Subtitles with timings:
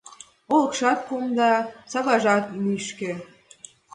[0.55, 1.53] Олыкшат кумда,
[1.91, 3.11] саважат нӱшкӧ